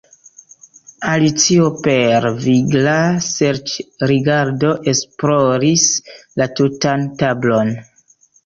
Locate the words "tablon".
7.23-7.75